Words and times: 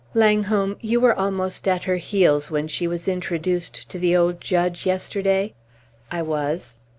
Langholm, 0.15 0.77
you 0.81 0.99
were 0.99 1.13
almost 1.13 1.67
at 1.67 1.83
her 1.83 1.97
heels 1.97 2.49
when 2.49 2.67
she 2.67 2.87
was 2.87 3.07
introduced 3.07 3.87
to 3.89 3.99
the 3.99 4.15
old 4.17 4.41
judge 4.41 4.83
yesterday?" 4.87 5.53
"I 6.11 6.23
was." 6.23 6.75